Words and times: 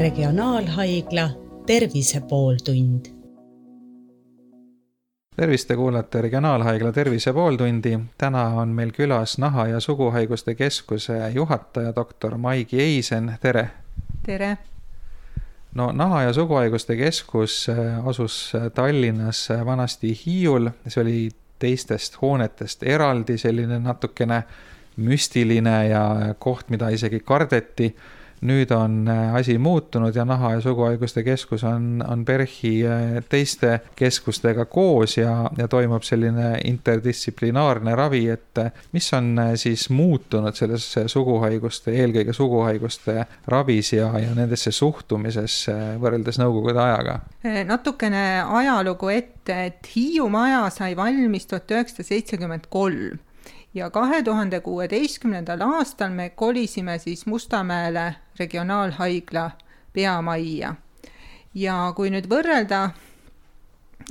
Regionaalhaigla 0.00 1.30
Tervise 1.66 2.20
pooltund. 2.20 3.06
tervist, 5.36 5.68
te 5.68 5.76
kuulate 5.76 6.22
Regionaalhaigla 6.22 6.92
Tervise 6.92 7.32
pooltundi. 7.32 7.98
täna 8.18 8.48
on 8.48 8.68
meil 8.68 8.90
külas 8.92 9.38
Naha- 9.38 9.66
ja 9.66 9.80
Suguhaiguste 9.80 10.54
Keskuse 10.54 11.30
juhataja, 11.34 11.94
doktor 11.94 12.38
Maigi 12.38 12.80
Eisen, 12.80 13.38
tere. 13.40 13.70
tere. 14.26 14.58
no 15.74 15.92
Naha- 15.92 16.22
ja 16.22 16.32
Suguhaiguste 16.32 16.96
Keskus 16.96 17.68
äh, 17.68 18.08
asus 18.08 18.52
äh, 18.54 18.70
Tallinnas 18.72 19.50
äh, 19.50 19.66
vanasti 19.66 20.20
Hiiul, 20.26 20.70
see 20.88 21.02
oli 21.02 21.28
teistest 21.58 22.22
hoonetest 22.22 22.82
eraldi, 22.82 23.38
selline 23.38 23.78
natukene 23.78 24.42
müstiline 24.96 25.88
ja 25.88 26.34
koht, 26.38 26.70
mida 26.70 26.88
isegi 26.88 27.20
kardeti 27.20 27.96
nüüd 28.40 28.70
on 28.72 29.08
äh, 29.08 29.34
asi 29.34 29.58
muutunud 29.58 30.16
ja 30.16 30.24
Naha- 30.24 30.52
ja 30.54 30.60
Suguhaiguste 30.60 31.22
Keskus 31.22 31.64
on, 31.64 32.04
on 32.08 32.24
PERHi 32.24 32.72
äh, 32.86 33.24
teiste 33.28 33.80
keskustega 33.96 34.64
koos 34.64 35.16
ja, 35.16 35.50
ja 35.58 35.68
toimub 35.68 36.02
selline 36.02 36.54
interdistsiplinaarne 36.64 37.94
ravi, 37.94 38.24
et 38.32 38.58
äh, 38.58 38.72
mis 38.92 39.12
on 39.14 39.36
siis 39.60 39.90
muutunud 39.90 40.56
selles 40.56 40.88
suguhaiguste, 41.06 41.92
eelkõige 41.92 42.32
suguhaiguste 42.32 43.26
ravis 43.46 43.92
ja, 43.92 44.08
ja 44.18 44.34
nendesse 44.34 44.72
suhtumises 44.72 45.66
võrreldes 46.00 46.40
Nõukogude 46.40 46.80
ajaga? 46.80 47.20
natukene 47.66 48.42
ajalugu 48.42 49.10
ette, 49.12 49.64
et 49.66 49.90
Hiiu 49.94 50.28
maja 50.32 50.62
sai 50.72 50.94
valmis 50.96 51.48
tuhat 51.50 51.70
üheksasada 51.74 52.08
seitsekümmend 52.08 52.70
kolm 52.72 53.18
ja 53.74 53.90
kahe 53.90 54.22
tuhande 54.22 54.60
kuueteistkümnendal 54.60 55.60
aastal 55.60 56.10
me 56.10 56.30
kolisime 56.30 56.98
siis 56.98 57.26
Mustamäele 57.26 58.14
regionaalhaigla 58.38 59.50
peamajja. 59.92 60.74
ja 61.54 61.92
kui 61.96 62.10
nüüd 62.10 62.28
võrrelda 62.30 62.90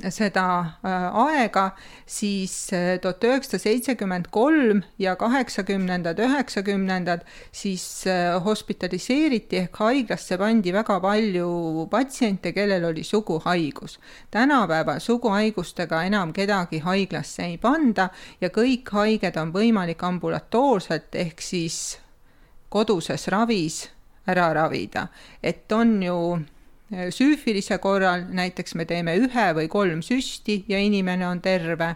seda 0.08 0.44
äh, 0.84 1.16
aega, 1.24 1.70
siis 2.06 2.72
äh, 2.72 2.98
tuhat 3.02 3.24
üheksasada 3.24 3.60
seitsekümmend 3.62 4.30
kolm 4.32 4.82
ja 4.98 5.16
kaheksakümnendad, 5.16 6.18
üheksakümnendad, 6.18 7.24
siis 7.52 8.06
äh, 8.06 8.36
hospitaliseeriti 8.44 9.64
ehk 9.64 9.80
haiglasse 9.82 10.38
pandi 10.40 10.72
väga 10.72 11.00
palju 11.00 11.86
patsiente, 11.90 12.52
kellel 12.52 12.84
oli 12.92 13.04
suguhaigus. 13.04 13.98
tänapäeval 14.30 15.00
suguhaigustega 15.00 16.02
enam 16.04 16.32
kedagi 16.32 16.78
haiglasse 16.78 17.44
ei 17.44 17.58
panda 17.58 18.08
ja 18.40 18.48
kõik 18.48 18.92
haiged 18.92 19.36
on 19.36 19.52
võimalik 19.52 20.02
ambulatoorselt 20.04 21.14
ehk 21.14 21.40
siis 21.40 21.98
koduses 22.68 23.28
ravis 23.28 23.88
ära 24.30 24.52
ravida, 24.54 25.08
et 25.42 25.72
on 25.72 26.02
ju 26.02 26.16
süüfilise 26.90 27.78
korral 27.78 28.24
näiteks 28.34 28.74
me 28.74 28.84
teeme 28.84 29.14
ühe 29.18 29.46
või 29.54 29.68
kolm 29.70 30.02
süsti 30.02 30.64
ja 30.68 30.78
inimene 30.82 31.28
on 31.28 31.40
terve, 31.40 31.94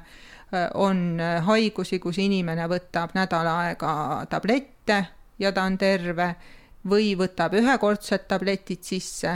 on 0.78 1.18
haigusi, 1.46 1.98
kus 1.98 2.20
inimene 2.22 2.68
võtab 2.70 3.14
nädal 3.16 3.48
aega 3.50 3.94
tablette 4.30 5.00
ja 5.38 5.50
ta 5.52 5.64
on 5.66 5.78
terve 5.78 6.28
või 6.86 7.14
võtab 7.18 7.56
ühekordsed 7.58 8.28
tabletid 8.30 8.84
sisse 8.86 9.34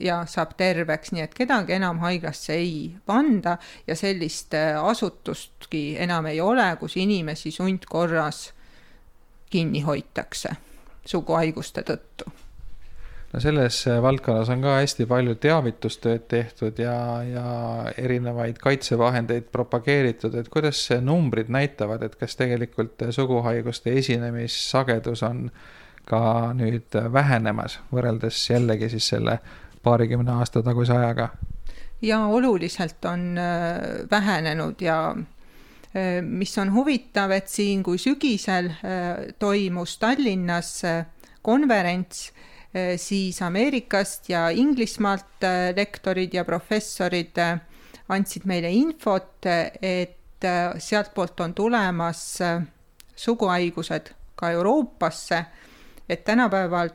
ja 0.00 0.24
saab 0.26 0.56
terveks, 0.58 1.12
nii 1.14 1.22
et 1.22 1.34
kedagi 1.36 1.76
enam 1.76 2.00
haiglasse 2.02 2.56
ei 2.56 2.96
panda 3.06 3.56
ja 3.86 3.94
sellist 3.96 4.56
asutustki 4.82 5.84
enam 6.02 6.26
ei 6.26 6.40
ole, 6.40 6.66
kus 6.80 6.96
inimesi 6.96 7.54
sundkorras 7.54 8.48
kinni 9.50 9.84
hoitakse 9.86 10.56
suguhaiguste 11.06 11.86
tõttu 11.86 12.32
no 13.32 13.40
selles 13.40 13.86
äh, 13.86 14.02
valdkonnas 14.02 14.50
on 14.52 14.62
ka 14.62 14.76
hästi 14.80 15.06
palju 15.10 15.34
teavitustööd 15.42 16.26
tehtud 16.30 16.78
ja, 16.80 16.96
ja 17.26 17.46
erinevaid 17.98 18.60
kaitsevahendeid 18.62 19.50
propageeritud, 19.52 20.34
et 20.38 20.50
kuidas 20.52 20.86
numbrid 21.02 21.50
näitavad, 21.52 22.04
et 22.06 22.16
kas 22.20 22.38
tegelikult 22.38 23.08
suguhaiguste 23.10 23.96
esinemissagedus 23.98 25.24
on 25.26 25.48
ka 26.06 26.52
nüüd 26.54 26.94
vähenemas, 27.12 27.80
võrreldes 27.92 28.38
jällegi 28.50 28.92
siis 28.94 29.10
selle 29.14 29.40
paarikümne 29.82 30.38
aasta 30.38 30.62
taguse 30.62 30.94
ajaga? 30.96 31.30
ja 32.02 32.26
oluliselt 32.28 33.04
on 33.08 33.38
äh, 33.40 34.04
vähenenud 34.10 34.80
ja 34.84 34.98
äh, 35.16 36.22
mis 36.22 36.58
on 36.58 36.72
huvitav, 36.74 37.32
et 37.34 37.48
siin, 37.48 37.82
kui 37.82 37.98
sügisel 37.98 38.70
toimus 39.38 39.98
Tallinnas 39.98 40.82
konverents, 41.42 42.30
siis 42.96 43.42
Ameerikast 43.42 44.28
ja 44.28 44.48
Inglismaalt 44.50 45.44
eh, 45.44 45.72
lektorid 45.76 46.34
ja 46.34 46.44
professorid 46.44 47.38
eh, 47.38 47.58
andsid 48.08 48.46
meile 48.46 48.70
infot, 48.70 49.46
et 49.82 50.44
sealtpoolt 50.78 51.40
on 51.40 51.54
tulemas 51.56 52.20
suguhaigused 53.16 54.10
ka 54.36 54.50
Euroopasse, 54.52 55.40
et 56.08 56.22
tänapäeval 56.24 56.92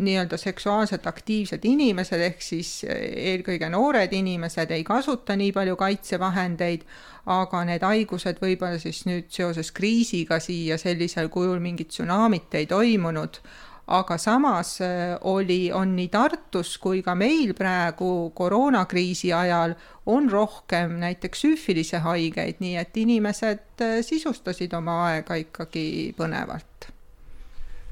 nii-öelda 0.00 0.36
seksuaalselt 0.36 1.06
aktiivsed 1.06 1.66
inimesed 1.68 2.20
ehk 2.20 2.42
siis 2.42 2.70
eelkõige 2.88 3.68
noored 3.70 4.12
inimesed 4.12 4.70
ei 4.74 4.84
kasuta 4.86 5.36
nii 5.36 5.52
palju 5.54 5.76
kaitsevahendeid, 5.78 6.86
aga 7.30 7.62
need 7.68 7.84
haigused 7.86 8.40
võib-olla 8.42 8.80
siis 8.82 9.04
nüüd 9.08 9.30
seoses 9.32 9.70
kriisiga 9.72 10.40
siia 10.42 10.78
sellisel 10.80 11.28
kujul 11.32 11.60
mingit 11.62 11.92
tsunamit 11.94 12.54
ei 12.58 12.66
toimunud, 12.70 13.38
aga 13.86 14.16
samas 14.18 14.80
äh, 14.80 15.18
oli, 15.20 15.72
on 15.72 15.94
nii 15.96 16.08
Tartus 16.08 16.76
kui 16.80 17.02
ka 17.04 17.14
meil 17.14 17.52
praegu 17.56 18.30
koroonakriisi 18.36 19.32
ajal 19.32 19.74
on 20.06 20.30
rohkem 20.30 20.96
näiteks 21.02 21.44
süüfilise 21.44 22.00
haigeid, 22.04 22.62
nii 22.64 22.78
et 22.80 22.96
inimesed 22.96 23.84
äh, 23.84 23.98
sisustasid 24.04 24.72
oma 24.76 25.02
aega 25.10 25.36
ikkagi 25.40 26.14
põnevalt. 26.16 26.88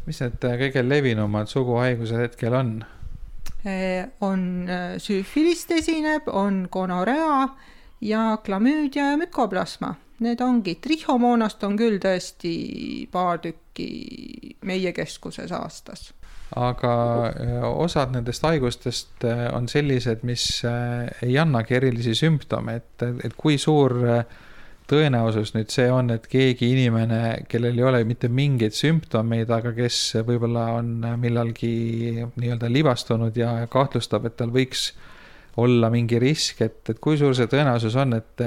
mis 0.07 0.21
need 0.25 0.49
äh, 0.49 0.57
kõige 0.65 0.87
levinumad 0.89 1.53
suguhaigused 1.53 2.27
hetkel 2.27 2.59
on? 2.59 2.75
on 4.21 4.41
süüfilist 4.99 5.71
esineb, 5.71 6.27
on 6.27 6.65
gonorea 6.71 7.45
ja 8.03 8.23
klamüüdia 8.43 9.13
ja 9.13 9.19
mükoplasma 9.21 9.93
need 10.23 10.41
ongi, 10.45 10.77
trihomoonast 10.83 11.63
on 11.67 11.77
küll 11.79 12.01
tõesti 12.03 12.53
paar 13.13 13.41
tükki 13.43 13.89
meie 14.69 14.93
keskuses 14.97 15.53
aastas. 15.57 16.13
aga 16.53 16.95
äh, 17.33 17.63
osad 17.65 18.13
nendest 18.13 18.45
haigustest 18.45 19.25
äh, 19.25 19.47
on 19.57 19.69
sellised, 19.73 20.21
mis 20.29 20.65
äh, 20.69 21.09
ei 21.25 21.39
annagi 21.41 21.79
erilisi 21.79 22.15
sümptome, 22.15 22.75
et, 22.83 23.05
et 23.25 23.37
kui 23.37 23.57
suur 23.59 23.95
tõenäosus 24.93 25.55
nüüd 25.55 25.73
see 25.73 25.87
on, 25.89 26.11
et 26.13 26.27
keegi 26.29 26.69
inimene, 26.75 27.47
kellel 27.49 27.79
ei 27.79 27.87
ole 27.89 28.03
mitte 28.05 28.29
mingeid 28.29 28.77
sümptomeid, 28.77 29.49
aga 29.49 29.73
kes 29.73 30.19
võib-olla 30.29 30.67
on 30.77 31.07
millalgi 31.23 31.73
nii-öelda 32.37 32.69
libastunud 32.69 33.37
ja 33.41 33.55
kahtlustab, 33.73 34.29
et 34.29 34.37
tal 34.37 34.53
võiks 34.53 34.91
olla 35.63 35.89
mingi 35.93 36.21
risk, 36.21 36.61
et, 36.61 36.83
et 36.91 37.01
kui 37.01 37.17
suur 37.21 37.33
see 37.37 37.49
tõenäosus 37.49 37.97
on, 37.97 38.19
et 38.21 38.45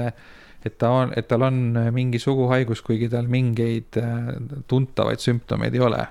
et 0.66 0.78
ta 0.78 0.90
on, 1.02 1.14
et 1.16 1.28
tal 1.28 1.46
on 1.46 1.62
mingi 1.94 2.20
suguhaigus, 2.22 2.82
kuigi 2.86 3.08
tal 3.12 3.30
mingeid 3.30 3.98
äh, 4.02 4.30
tuntavaid 4.68 5.22
sümptomeid 5.22 5.74
ei 5.74 5.84
ole. 5.86 6.04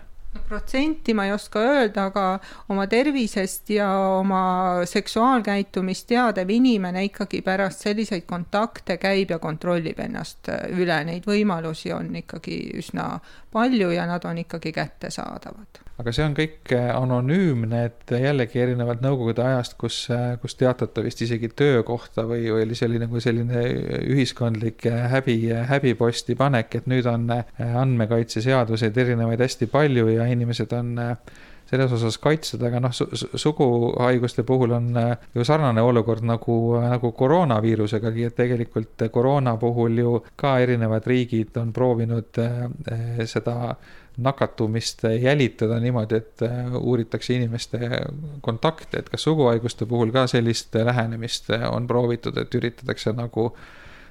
Protsenti 0.46 1.14
ma 1.16 1.26
ei 1.26 1.32
oska 1.32 1.62
öelda, 1.64 2.10
aga 2.10 2.24
oma 2.70 2.86
tervisest 2.92 3.70
ja 3.72 3.88
oma 4.18 4.84
seksuaalkäitumist 4.86 6.10
teadev 6.12 6.52
inimene 6.52 7.06
ikkagi 7.08 7.40
pärast 7.46 7.86
selliseid 7.86 8.28
kontakte 8.28 8.98
käib 9.02 9.32
ja 9.32 9.40
kontrollib 9.40 10.00
ennast 10.04 10.52
äh, 10.52 10.68
üle, 10.76 11.00
neid 11.08 11.28
võimalusi 11.30 11.94
on 11.96 12.12
ikkagi 12.20 12.60
üsna 12.82 13.08
palju 13.56 13.90
ja 13.96 14.06
nad 14.10 14.26
on 14.28 14.38
ikkagi 14.44 14.72
kättesaadavad. 14.76 15.80
Aga 15.96 16.12
see 16.12 16.26
on 16.28 16.34
kõik 16.36 16.74
äh, 16.76 16.90
anonüümne, 16.92 17.86
et 17.88 18.12
jällegi 18.20 18.60
erinevalt 18.60 19.00
nõukogude 19.04 19.46
ajast, 19.46 19.78
kus, 19.80 20.02
äh, 20.12 20.34
kus 20.42 20.58
teatati 20.60 21.06
vist 21.06 21.24
isegi 21.24 21.48
töökohta 21.56 22.26
või, 22.28 22.50
või 22.52 22.66
oli 22.66 22.76
selline 22.76 23.08
nagu 23.08 23.22
selline 23.24 23.64
ühiskondlik 24.12 24.90
äh, 24.92 25.06
häbi, 25.14 25.38
häbiposti 25.72 26.36
panek, 26.36 26.82
et 26.82 26.90
nüüd 26.92 27.08
on 27.08 27.30
andmekaitseseaduseid 27.32 28.98
erinevaid 29.06 29.46
hästi 29.46 29.72
palju 29.72 30.10
ja 30.18 30.28
inimesed 30.36 30.76
on 30.76 30.98
selles 31.76 31.92
osas 31.98 32.18
kaitstud, 32.24 32.64
aga 32.66 32.80
noh 32.88 32.96
su, 32.96 33.06
suguhaiguste 33.14 34.46
puhul 34.48 34.74
on 34.78 34.88
ju 35.36 35.46
sarnane 35.48 35.84
olukord 35.84 36.26
nagu, 36.26 36.58
nagu 36.82 37.12
koroonaviirusegagi, 37.20 38.30
et 38.30 38.40
tegelikult 38.40 39.06
koroona 39.12 39.58
puhul 39.62 40.02
ju 40.02 40.16
ka 40.40 40.58
erinevad 40.64 41.06
riigid 41.12 41.58
on 41.62 41.76
proovinud 41.76 42.42
seda 43.28 43.76
nakatumist 44.18 45.04
jälitada 45.22 45.80
niimoodi, 45.80 46.16
et 46.16 46.42
äh, 46.42 46.76
uuritakse 46.80 47.34
inimeste 47.34 47.80
kontakte, 48.42 49.00
et 49.00 49.10
kas 49.10 49.24
suguhaiguste 49.28 49.86
puhul 49.86 50.12
ka 50.16 50.28
sellist 50.28 50.76
lähenemist 50.76 51.52
on 51.72 51.88
proovitud, 51.88 52.38
et 52.38 52.56
üritatakse 52.56 53.12
nagu, 53.14 53.50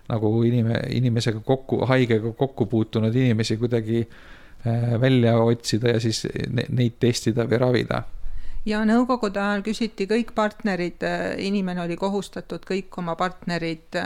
nagu 0.09 0.33
inime, 0.45 0.83
inimesega 0.91 1.41
kokku, 1.41 1.81
haigega 1.89 2.33
kokku 2.37 2.67
puutunud 2.67 3.17
inimesi 3.17 3.57
kuidagi 3.57 4.03
äh, 4.03 4.19
välja 5.01 5.37
otsida 5.43 5.93
ja 5.93 6.01
siis 6.01 6.23
neid 6.49 6.95
testida 7.01 7.45
või 7.49 7.59
ravida 7.61 8.03
ja 8.65 8.81
nõukogude 8.89 9.41
ajal 9.41 9.63
küsiti 9.65 10.07
kõik 10.09 10.33
partnerid, 10.37 11.05
inimene 11.45 11.83
oli 11.85 11.97
kohustatud 12.01 12.65
kõik 12.67 12.97
oma 13.01 13.15
partnerid, 13.21 13.97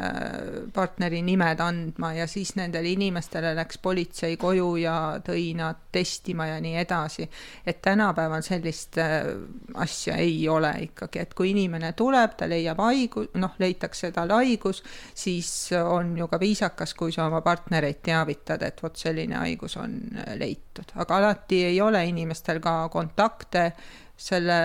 partneri 0.74 1.20
nimed 1.22 1.60
andma 1.62 2.12
ja 2.16 2.26
siis 2.30 2.54
nendele 2.58 2.90
inimestele 2.94 3.54
läks 3.58 3.78
politsei 3.82 4.36
koju 4.40 4.70
ja 4.82 4.96
tõi 5.24 5.52
nad 5.58 5.84
testima 5.94 6.48
ja 6.50 6.58
nii 6.60 6.76
edasi. 6.82 7.28
et 7.66 7.82
tänapäeval 7.82 8.42
sellist 8.42 8.98
äh, 8.98 9.26
asja 9.74 10.16
ei 10.16 10.48
ole 10.48 10.72
ikkagi, 10.88 11.18
et 11.18 11.34
kui 11.34 11.50
inimene 11.50 11.92
tuleb, 11.92 12.34
ta 12.36 12.48
leiab 12.48 12.80
haigus, 12.82 13.28
noh, 13.34 13.54
leitakse 13.58 14.10
tal 14.12 14.30
haigus, 14.34 14.82
siis 15.14 15.70
on 15.72 16.16
ju 16.18 16.28
ka 16.28 16.40
viisakas, 16.40 16.94
kui 16.94 17.12
sa 17.12 17.26
oma 17.26 17.40
partnereid 17.40 18.02
teavitad, 18.02 18.62
et 18.62 18.82
vot 18.82 18.96
selline 18.96 19.38
haigus 19.38 19.76
on 19.76 20.00
leitud, 20.36 20.92
aga 20.96 21.16
alati 21.16 21.64
ei 21.70 21.80
ole 21.80 22.04
inimestel 22.08 22.60
ka 22.60 22.88
kontakte 22.92 23.72
selle 24.18 24.58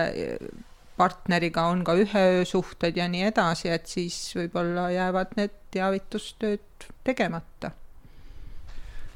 partneriga 0.96 1.66
on 1.70 1.84
ka 1.84 1.94
ühe 1.98 2.26
öö 2.38 2.44
suhted 2.46 2.96
ja 2.96 3.06
nii 3.10 3.28
edasi, 3.30 3.70
et 3.74 3.86
siis 3.90 4.16
võib-olla 4.36 4.88
jäävad 4.94 5.34
need 5.38 5.56
teavitustööd 5.74 6.86
tegemata. 7.06 7.72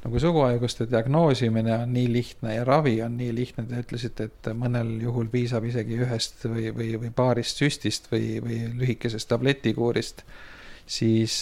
no 0.03 0.11
kui 0.11 0.19
suguhaiguste 0.23 0.87
diagnoosimine 0.91 1.73
on 1.77 1.93
nii 1.93 2.11
lihtne 2.11 2.55
ja 2.55 2.65
ravi 2.67 3.01
on 3.03 3.17
nii 3.19 3.33
lihtne, 3.35 3.65
te 3.67 3.81
ütlesite, 3.83 4.29
et 4.29 4.51
mõnel 4.55 4.93
juhul 5.03 5.31
piisab 5.31 5.65
isegi 5.67 5.99
ühest 6.03 6.45
või, 6.47 6.69
või, 6.75 6.93
või 6.99 7.11
paarist 7.15 7.59
süstist 7.63 8.11
või, 8.11 8.39
või 8.43 8.61
lühikesest 8.79 9.29
tabletikuurist, 9.31 10.23
siis, 10.85 11.41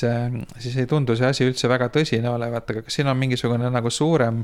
siis 0.59 0.77
ei 0.77 0.89
tundu 0.89 1.15
see 1.17 1.29
asi 1.29 1.45
üldse 1.49 1.69
väga 1.69 1.89
tõsine 1.93 2.29
olevat, 2.29 2.69
aga 2.69 2.85
kas 2.85 2.97
siin 2.97 3.09
on 3.09 3.17
mingisugune 3.17 3.69
nagu 3.73 3.93
suurem, 3.93 4.43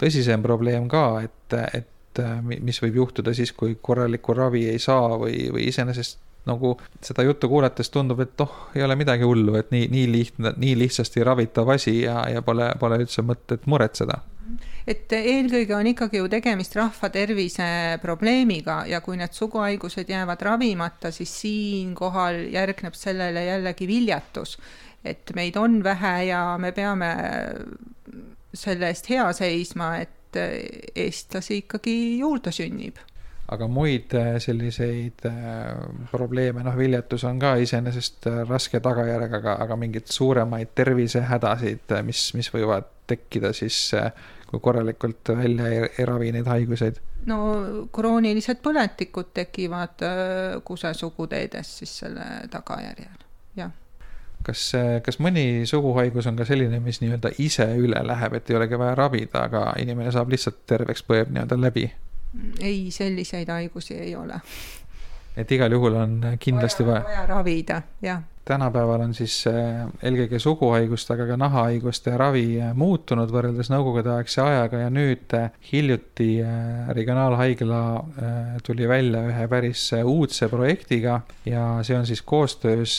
tõsisem 0.00 0.44
probleem 0.44 0.88
ka, 0.88 1.06
et, 1.24 1.58
et 1.72 1.93
et 2.14 2.22
äh, 2.22 2.36
mis 2.42 2.78
võib 2.82 3.02
juhtuda 3.02 3.34
siis, 3.34 3.52
kui 3.52 3.76
korralikku 3.82 4.34
ravi 4.34 4.68
ei 4.70 4.78
saa 4.78 5.18
või, 5.18 5.48
või 5.52 5.68
iseenesest 5.70 6.20
nagu 6.46 6.74
seda 7.02 7.24
juttu 7.24 7.48
kuulates 7.48 7.90
tundub, 7.90 8.20
et 8.20 8.40
oh, 8.44 8.52
ei 8.76 8.84
ole 8.84 8.96
midagi 9.00 9.24
hullu, 9.24 9.56
et 9.56 9.72
nii, 9.72 9.88
nii 9.90 10.04
lihtne, 10.12 10.52
nii 10.60 10.76
lihtsasti 10.82 11.24
ravitav 11.24 11.72
asi 11.72 12.02
ja, 12.02 12.20
ja 12.28 12.42
pole, 12.44 12.68
pole 12.80 13.00
üldse 13.00 13.24
mõtet 13.24 13.66
muretseda 13.70 14.20
et 14.84 15.12
eelkõige 15.16 15.72
on 15.72 15.86
ikkagi 15.88 16.20
ju 16.20 16.28
tegemist 16.28 16.74
rahva 16.76 17.08
tervise 17.08 17.66
probleemiga 18.02 18.82
ja 18.88 19.00
kui 19.00 19.16
need 19.16 19.32
suguhaigused 19.32 20.10
jäävad 20.12 20.42
ravimata, 20.44 21.08
siis 21.08 21.32
siinkohal 21.40 22.42
järgneb 22.52 22.96
sellele 22.98 23.46
jällegi 23.46 23.88
viljatus. 23.88 24.58
et 25.04 25.32
meid 25.34 25.56
on 25.56 25.82
vähe 25.84 26.24
ja 26.24 26.58
me 26.58 26.72
peame 26.72 27.08
selle 28.54 28.88
eest 28.88 29.08
hea 29.10 29.26
seisma, 29.32 29.96
et 30.00 30.23
et 30.36 31.00
eestlasi 31.06 31.64
ikkagi 31.64 31.96
juurde 32.18 32.52
sünnib 32.54 33.00
aga 33.54 33.66
muid 33.68 34.14
äh, 34.16 34.36
selliseid 34.40 35.26
äh, 35.28 35.34
probleeme, 36.10 36.62
noh, 36.64 36.76
viljatus 36.78 37.26
on 37.28 37.38
ka 37.42 37.54
iseenesest 37.60 38.28
raske 38.48 38.80
tagajärg, 38.84 39.34
aga, 39.40 39.58
aga 39.66 39.76
mingeid 39.76 40.08
suuremaid 40.12 40.72
tervisehädasid, 40.74 41.92
mis, 42.08 42.30
mis 42.38 42.48
võivad 42.54 42.88
tekkida 43.10 43.52
siis, 43.52 43.90
kui 44.48 44.62
korralikult 44.64 45.34
välja 45.36 45.68
ei, 45.68 45.82
ei 45.98 46.08
ravi 46.08 46.32
neid 46.32 46.48
haiguseid? 46.48 47.02
no 47.28 47.36
kroonilised 47.92 48.60
põletikud 48.64 49.30
tekivad 49.36 50.02
kusesuguteedes 50.64 51.76
siis 51.80 51.94
selle 52.02 52.26
tagajärjel, 52.52 53.20
kas, 54.44 54.66
kas 55.04 55.18
mõni 55.24 55.64
suguhaigus 55.68 56.28
on 56.30 56.36
ka 56.36 56.46
selline, 56.48 56.80
mis 56.84 57.00
nii-öelda 57.02 57.34
ise 57.42 57.66
üle 57.80 58.00
läheb, 58.06 58.38
et 58.38 58.50
ei 58.50 58.58
olegi 58.58 58.78
vaja 58.80 58.94
ravida, 58.98 59.46
aga 59.48 59.66
inimene 59.82 60.12
saab 60.14 60.32
lihtsalt 60.34 60.62
terveks, 60.70 61.04
põeb 61.08 61.32
nii-öelda 61.32 61.60
läbi? 61.60 61.88
ei, 62.60 62.90
selliseid 62.90 63.48
haigusi 63.48 63.94
ei 63.94 64.14
ole. 64.18 64.40
et 65.36 65.52
igal 65.52 65.72
juhul 65.72 65.98
on 65.98 66.20
kindlasti 66.38 66.86
vaja, 66.86 67.04
vaja 67.08 67.26
ravida, 67.30 67.82
jah 68.02 68.22
tänapäeval 68.44 69.00
on 69.00 69.14
siis 69.14 69.46
äh, 69.46 69.86
eelkõige 70.02 70.38
suguhaiguste, 70.38 71.14
aga 71.14 71.26
ka 71.30 71.36
nahahaiguste 71.40 72.12
ravi 72.20 72.58
äh, 72.60 72.72
muutunud 72.76 73.30
võrreldes 73.32 73.70
nõukogudeaegse 73.72 74.42
ajaga 74.44 74.82
ja 74.84 74.90
nüüd 74.92 75.32
äh, 75.36 75.50
hiljuti 75.72 76.28
Regionaalhaigla 76.94 77.80
tuli 78.66 78.88
välja 78.88 79.22
ühe 79.28 79.46
päris 79.48 79.86
uudse 80.04 80.48
projektiga 80.52 81.20
ja 81.48 81.64
see 81.86 81.96
on 81.96 82.06
siis 82.06 82.22
koostöös 82.22 82.98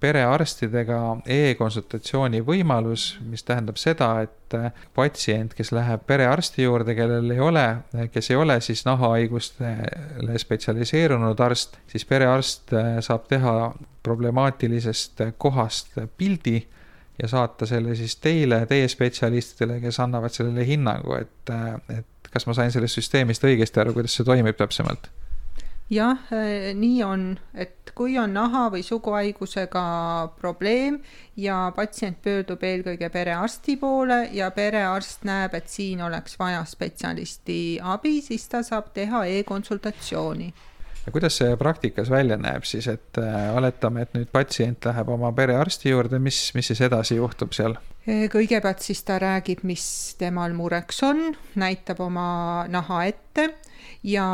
perearstidega 0.00 1.00
e-konsultatsiooni 1.26 2.42
võimalus, 2.46 3.14
mis 3.26 3.44
tähendab 3.46 3.80
seda, 3.80 4.10
et 4.24 4.56
patsient, 4.94 5.54
kes 5.56 5.72
läheb 5.74 6.04
perearsti 6.06 6.62
juurde, 6.66 6.94
kellel 6.94 7.30
ei 7.34 7.40
ole, 7.42 7.66
kes 8.12 8.30
ei 8.30 8.38
ole 8.38 8.60
siis 8.64 8.84
nahahaigustele 8.86 10.38
spetsialiseerunud 10.38 11.40
arst, 11.42 11.80
siis 11.90 12.06
perearst 12.08 12.74
saab 13.06 13.26
teha 13.30 13.56
problemaatilisest 14.84 15.20
kohast 15.38 15.88
pildi 16.16 16.66
ja 17.22 17.28
saata 17.28 17.66
selle 17.66 17.94
siis 17.94 18.16
teile, 18.16 18.66
teie 18.66 18.88
spetsialistidele, 18.88 19.80
kes 19.80 20.00
annavad 20.00 20.30
sellele 20.30 20.66
hinnangu, 20.66 21.14
et, 21.14 21.52
et 21.88 22.30
kas 22.30 22.46
ma 22.46 22.54
sain 22.54 22.72
sellest 22.72 22.98
süsteemist 22.98 23.44
õigesti 23.44 23.80
aru, 23.80 23.94
kuidas 23.94 24.14
see 24.14 24.24
toimib 24.24 24.56
täpsemalt? 24.56 25.10
jah, 25.92 26.16
nii 26.74 27.02
on, 27.04 27.36
et 27.54 27.92
kui 27.94 28.16
on 28.18 28.32
naha 28.32 28.70
või 28.72 28.80
suguhaigusega 28.82 29.82
probleem 30.40 30.96
ja 31.36 31.70
patsient 31.76 32.22
pöördub 32.24 32.64
eelkõige 32.64 33.10
perearsti 33.12 33.76
poole 33.76 34.30
ja 34.32 34.48
perearst 34.50 35.28
näeb, 35.28 35.54
et 35.54 35.68
siin 35.68 36.00
oleks 36.02 36.38
vaja 36.40 36.64
spetsialisti 36.64 37.78
abi, 37.82 38.22
siis 38.24 38.48
ta 38.48 38.64
saab 38.64 38.94
teha 38.96 39.26
e-konsultatsiooni 39.36 40.48
kuidas 41.12 41.36
see 41.40 41.56
praktikas 41.60 42.10
välja 42.10 42.36
näeb 42.40 42.64
siis, 42.68 42.88
et 42.88 43.18
äh, 43.20 43.50
oletame, 43.56 44.04
et 44.06 44.14
nüüd 44.16 44.30
patsient 44.32 44.84
läheb 44.88 45.10
oma 45.12 45.32
perearsti 45.36 45.92
juurde, 45.92 46.18
mis, 46.22 46.38
mis 46.56 46.72
siis 46.72 46.80
edasi 46.84 47.18
juhtub 47.20 47.52
seal? 47.56 47.76
kõigepealt 48.04 48.84
siis 48.84 49.00
ta 49.04 49.16
räägib, 49.20 49.62
mis 49.64 49.84
temal 50.20 50.52
mureks 50.56 50.98
on, 51.06 51.30
näitab 51.60 52.02
oma 52.04 52.26
naha 52.68 53.04
ette 53.08 53.48
ja 54.04 54.26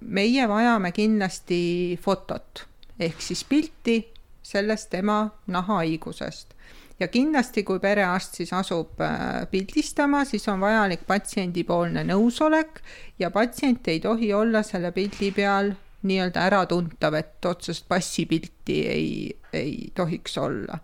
meie 0.00 0.48
vajame 0.50 0.90
kindlasti 0.94 1.60
fotot 2.02 2.66
ehk 2.98 3.22
siis 3.22 3.44
pilti 3.46 4.00
sellest 4.44 4.90
tema 4.90 5.28
nahahaigusest 5.46 6.54
ja 7.00 7.08
kindlasti, 7.10 7.64
kui 7.66 7.80
perearst 7.82 8.38
siis 8.38 8.52
asub 8.54 9.00
äh, 9.02 9.46
pildistama, 9.50 10.24
siis 10.24 10.46
on 10.48 10.60
vajalik 10.62 11.06
patsiendipoolne 11.08 12.04
nõusolek 12.06 12.82
ja 13.18 13.30
patsient 13.34 13.88
ei 13.90 14.00
tohi 14.00 14.32
olla 14.34 14.62
selle 14.66 14.92
pildi 14.94 15.32
peal 15.34 15.74
nii-öelda 16.04 16.46
äratuntav, 16.48 17.14
et 17.18 17.44
otsest 17.44 17.88
passipilti 17.88 18.80
ei, 18.88 19.38
ei 19.52 19.92
tohiks 19.94 20.38
olla. 20.38 20.78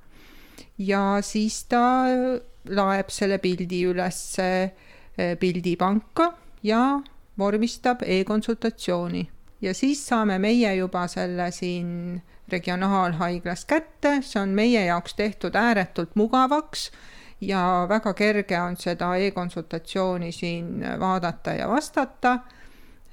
ja 0.78 1.18
siis 1.20 1.64
ta 1.68 2.06
laeb 2.68 3.08
selle 3.12 3.38
pildi 3.38 3.84
ülesse 3.88 4.46
eh, 5.18 5.36
pildipanka 5.38 6.32
ja 6.62 7.00
vormistab 7.38 8.02
e-konsultatsiooni 8.02 9.28
ja 9.60 9.74
siis 9.74 10.02
saame 10.08 10.38
meie 10.38 10.74
juba 10.74 11.06
selle 11.08 11.50
siin 11.52 12.22
regionaalhaiglas 12.50 13.64
kätte, 13.64 14.18
see 14.22 14.40
on 14.42 14.54
meie 14.56 14.84
jaoks 14.84 15.14
tehtud 15.14 15.54
ääretult 15.54 16.16
mugavaks 16.18 16.90
ja 17.40 17.86
väga 17.88 18.14
kerge 18.14 18.60
on 18.60 18.76
seda 18.76 19.14
e-konsultatsiooni 19.16 20.32
siin 20.32 20.84
vaadata 21.00 21.54
ja 21.60 21.68
vastata. 21.68 22.38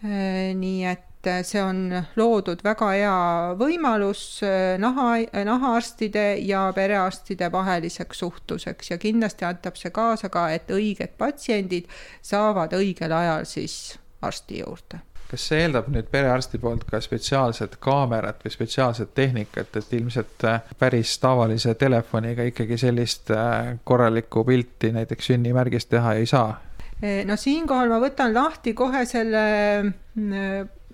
Eh, 0.04 0.54
nii 0.56 0.86
et 0.86 1.07
et 1.28 1.48
see 1.48 1.62
on 1.64 1.82
loodud 2.20 2.62
väga 2.66 2.92
hea 2.94 3.18
võimalus 3.60 4.24
äh, 4.46 4.76
naha, 4.82 5.18
nahaarstide 5.48 6.28
ja 6.48 6.68
perearstide 6.76 7.52
vaheliseks 7.52 8.24
suhtluseks 8.24 8.92
ja 8.94 8.98
kindlasti 9.02 9.48
aitab 9.48 9.80
see 9.80 9.94
kaasa 9.96 10.32
ka, 10.34 10.50
et 10.56 10.72
õiged 10.74 11.18
patsiendid 11.18 11.92
saavad 12.22 12.74
õigel 12.78 13.14
ajal 13.14 13.46
siis 13.50 13.98
arsti 14.22 14.64
juurde 14.64 15.04
kas 15.28 15.44
see 15.50 15.60
eeldab 15.66 15.90
nüüd 15.92 16.08
perearsti 16.12 16.60
poolt 16.62 16.86
ka 16.88 17.02
spetsiaalset 17.04 17.76
kaamerat 17.84 18.46
või 18.46 18.54
spetsiaalset 18.54 19.12
tehnikat, 19.18 19.76
et 19.76 19.92
ilmselt 19.98 20.46
äh, 20.48 20.62
päris 20.80 21.18
tavalise 21.20 21.76
telefoniga 21.76 22.46
ikkagi 22.48 22.78
sellist 22.80 23.32
äh, 23.36 23.76
korralikku 23.84 24.46
pilti 24.48 24.94
näiteks 24.96 25.34
sünnimärgist 25.34 25.92
teha 25.92 26.16
ei 26.22 26.26
saa? 26.30 26.56
no 26.98 27.36
siinkohal 27.38 27.92
ma 27.92 28.00
võtan 28.02 28.32
lahti 28.34 28.74
kohe 28.74 29.04
selle 29.06 29.44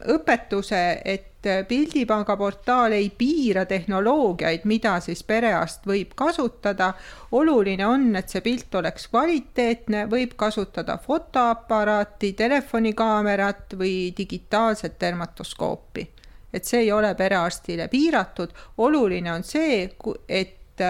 õpetuse, 0.07 1.01
et 1.05 1.47
pildipanga 1.67 2.37
portaal 2.39 2.95
ei 2.95 3.09
piira 3.17 3.65
tehnoloogiaid, 3.65 4.63
mida 4.69 4.95
siis 5.03 5.23
perearst 5.23 5.87
võib 5.87 6.13
kasutada. 6.15 6.93
oluline 7.31 7.85
on, 7.85 8.15
et 8.15 8.29
see 8.29 8.41
pilt 8.41 8.75
oleks 8.75 9.07
kvaliteetne, 9.07 10.05
võib 10.09 10.35
kasutada 10.35 10.97
fotoaparaati, 10.97 12.33
telefonikaamerat 12.33 13.75
või 13.79 14.13
digitaalset 14.17 14.99
dermatoskoopi. 15.01 16.09
et 16.53 16.65
see 16.65 16.79
ei 16.79 16.91
ole 16.91 17.15
perearstile 17.15 17.87
piiratud, 17.87 18.51
oluline 18.77 19.31
on 19.33 19.43
see, 19.43 19.89
et 20.29 20.81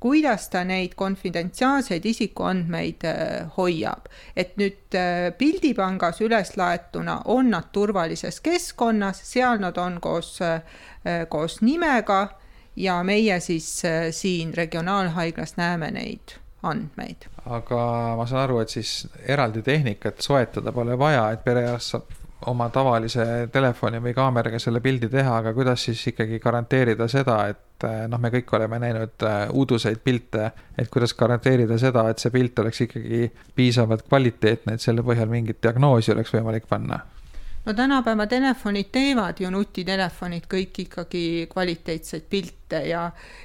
kuidas 0.00 0.48
ta 0.48 0.64
neid 0.64 0.94
konfidentsiaalseid 0.96 2.04
isikuandmeid 2.04 3.04
äh, 3.04 3.50
hoiab. 3.56 4.06
et 4.36 4.56
nüüd 4.56 4.94
äh, 4.94 5.32
pildipangas 5.38 6.20
üles 6.20 6.54
laetuna 6.56 7.20
on 7.24 7.50
nad 7.50 7.70
turvalises 7.72 8.40
keskkonnas, 8.40 9.22
seal 9.32 9.58
nad 9.58 9.76
on 9.76 10.00
koos, 10.00 10.38
äh, 10.42 10.62
koos 11.28 11.60
nimega 11.62 12.28
ja 12.76 13.02
meie 13.02 13.40
siis 13.40 13.82
siin 14.10 14.54
regionaalhaiglas 14.54 15.56
näeme 15.56 15.90
neid 15.90 16.38
andmeid. 16.62 17.26
aga 17.46 17.82
ma 18.16 18.26
saan 18.26 18.42
aru, 18.42 18.60
et 18.62 18.68
siis 18.68 19.08
eraldi 19.26 19.62
tehnikat 19.62 20.20
soetada 20.20 20.72
pole 20.72 20.98
vaja, 20.98 21.30
et 21.32 21.44
perearst 21.44 21.96
saab 21.96 22.17
oma 22.46 22.68
tavalise 22.70 23.48
telefoni 23.52 23.98
või 24.02 24.14
kaameraga 24.14 24.60
selle 24.62 24.80
pildi 24.80 25.08
teha, 25.10 25.40
aga 25.40 25.52
kuidas 25.56 25.82
siis 25.88 26.04
ikkagi 26.12 26.38
garanteerida 26.42 27.08
seda, 27.10 27.38
et 27.50 27.86
eh, 27.88 28.06
noh, 28.10 28.20
me 28.22 28.30
kõik 28.34 28.52
oleme 28.54 28.78
näinud 28.82 29.26
eh, 29.26 29.36
uuduseid 29.50 30.00
pilte, 30.04 30.50
et 30.78 30.90
kuidas 30.92 31.16
garanteerida 31.18 31.78
seda, 31.78 32.06
et 32.10 32.22
see 32.22 32.34
pilt 32.34 32.58
oleks 32.62 32.84
ikkagi 32.86 33.24
piisavalt 33.58 34.06
kvaliteetne, 34.08 34.76
et 34.76 34.84
selle 34.84 35.02
põhjal 35.06 35.30
mingit 35.30 35.62
diagnoosi 35.62 36.14
oleks 36.14 36.34
võimalik 36.34 36.68
panna? 36.70 37.02
no 37.66 37.74
tänapäeva 37.74 38.24
telefonid 38.30 38.86
teevad 38.94 39.42
ju, 39.42 39.50
nutitelefonid 39.52 40.46
kõik 40.48 40.78
ikkagi 40.86 41.24
kvaliteetseid 41.50 42.28
pilte 42.30 42.84
ja, 42.88 43.02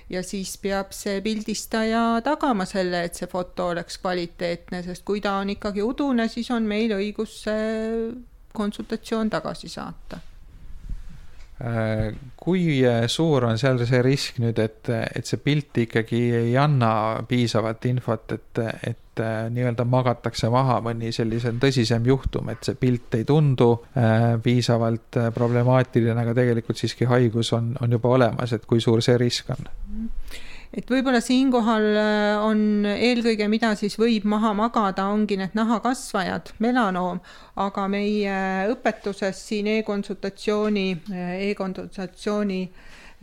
ja 0.09 0.21
siis 0.23 0.53
peab 0.61 0.93
see 0.95 1.17
pildistaja 1.25 2.21
tagama 2.23 2.67
selle, 2.69 3.01
et 3.07 3.17
see 3.19 3.27
foto 3.27 3.71
oleks 3.73 3.97
kvaliteetne, 3.99 4.83
sest 4.85 5.03
kui 5.03 5.19
ta 5.19 5.39
on 5.41 5.51
ikkagi 5.57 5.83
udune, 5.83 6.29
siis 6.31 6.53
on 6.55 6.69
meil 6.69 6.93
õigus 6.95 7.41
see 7.47 8.13
konsultatsioon 8.53 9.29
tagasi 9.29 9.69
saata. 9.69 10.19
Äh, 11.63 12.15
kui 12.35 12.81
äh, 12.85 13.07
suur 13.07 13.45
on 13.45 13.59
seal 13.61 13.77
see 13.85 14.01
risk 14.03 14.39
nüüd, 14.41 14.57
et, 14.59 14.89
et 14.89 15.29
see 15.29 15.39
pilt 15.39 15.77
ikkagi 15.83 16.21
ei 16.39 16.55
anna 16.57 17.21
piisavat 17.29 17.85
infot, 17.87 18.33
et, 18.33 18.61
et 18.89 19.21
äh, 19.21 19.45
nii-öelda 19.53 19.85
magatakse 19.87 20.49
maha 20.51 20.79
mõni 20.83 21.13
sellisem 21.15 21.61
tõsisem 21.61 22.09
juhtum, 22.09 22.49
et 22.51 22.65
see 22.65 22.75
pilt 22.79 23.15
ei 23.15 23.23
tundu 23.29 23.69
piisavalt 24.43 25.21
problemaatiline, 25.35 26.17
aga 26.25 26.33
tegelikult 26.41 26.81
siiski 26.81 27.07
haigus 27.07 27.53
on, 27.53 27.75
on 27.85 27.95
juba 27.95 28.17
olemas, 28.17 28.57
et 28.57 28.65
kui 28.65 28.81
suur 28.83 29.05
see 29.05 29.15
risk 29.21 29.53
on? 29.53 29.69
Et 30.73 30.89
võib-olla 30.89 31.21
siinkohal 31.21 31.85
äh, 31.99 32.43
on 32.43 32.85
eelkõige, 32.89 33.47
mida 33.51 33.73
siis 33.77 33.97
võib 34.01 34.25
maha 34.29 34.53
magada, 34.57 35.05
ongi 35.13 35.37
need 35.37 35.53
nahakasvajad, 35.57 36.55
melanoom, 36.63 37.21
aga 37.61 37.85
meie 37.91 38.39
õpetuses 38.73 39.43
siin 39.47 39.69
e-konsultatsiooni 39.77 40.87
e, 40.93 41.27
e-konsultatsiooni 41.51 42.61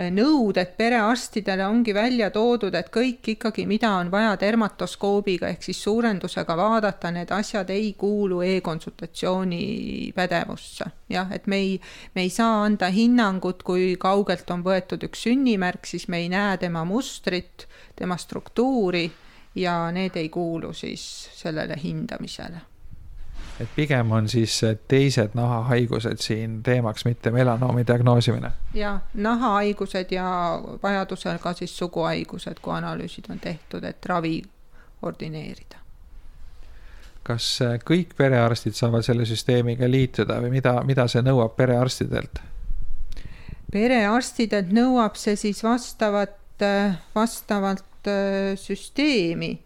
nõuded 0.09 0.73
perearstidele 0.77 1.67
ongi 1.67 1.95
välja 1.95 2.31
toodud, 2.33 2.75
et 2.75 2.89
kõik 2.95 3.33
ikkagi, 3.35 3.67
mida 3.69 3.91
on 3.99 4.11
vaja 4.13 4.33
dermatoskoobiga 4.41 5.51
ehk 5.53 5.67
siis 5.67 5.83
suurendusega 5.85 6.57
vaadata, 6.57 7.11
need 7.15 7.33
asjad 7.35 7.71
ei 7.75 7.93
kuulu 7.99 8.41
e-konsultatsiooni 8.47 10.13
pädevusse. 10.17 10.85
jah, 11.11 11.33
et 11.33 11.47
me 11.47 11.57
ei, 11.57 11.81
me 12.15 12.23
ei 12.23 12.31
saa 12.31 12.65
anda 12.65 12.89
hinnangut, 12.95 13.63
kui 13.63 13.97
kaugelt 14.01 14.51
on 14.51 14.65
võetud 14.65 15.05
üks 15.11 15.27
sünnimärk, 15.29 15.87
siis 15.87 16.09
me 16.09 16.23
ei 16.25 16.29
näe 16.33 16.57
tema 16.59 16.85
mustrit, 16.85 17.67
tema 17.97 18.17
struktuuri 18.17 19.11
ja 19.55 19.91
need 19.93 20.17
ei 20.17 20.29
kuulu 20.29 20.73
siis 20.73 21.29
sellele 21.35 21.77
hindamisele 21.83 22.70
et 23.61 23.69
pigem 23.77 24.13
on 24.13 24.29
siis 24.29 24.61
teised 24.89 25.35
nahahaigused 25.35 26.23
siin 26.25 26.63
teemaks, 26.63 27.05
mitte 27.05 27.31
melanoomi 27.31 27.85
diagnoosimine? 27.87 28.51
jah, 28.75 29.01
nahahaigused 29.15 30.13
ja 30.13 30.27
vajadusel 30.83 31.39
ka 31.39 31.53
siis 31.53 31.77
suguhaigused, 31.79 32.63
kui 32.63 32.75
analüüsid 32.75 33.31
on 33.31 33.41
tehtud, 33.41 33.85
et 33.85 34.07
ravi 34.07 34.43
ordineerida. 35.03 35.77
kas 37.23 37.59
kõik 37.85 38.17
perearstid 38.17 38.75
saavad 38.75 39.05
selle 39.05 39.27
süsteemiga 39.29 39.91
liituda 39.91 40.41
või 40.41 40.57
mida, 40.57 40.81
mida 40.85 41.09
see 41.09 41.23
nõuab 41.23 41.57
perearstidelt? 41.57 42.41
perearstidelt 43.73 44.73
nõuab 44.75 45.19
see 45.21 45.37
siis 45.37 45.65
vastavat, 45.65 46.39
vastavalt 47.15 48.09
äh, 48.09 48.57
süsteemi 48.59 49.59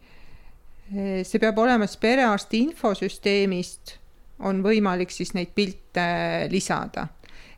see 0.92 1.40
peab 1.40 1.58
olema 1.58 1.86
siis 1.88 2.00
perearsti 2.00 2.60
infosüsteemist, 2.68 3.98
on 4.44 4.62
võimalik 4.64 5.12
siis 5.14 5.32
neid 5.34 5.54
pilte 5.54 6.48
lisada. 6.50 7.08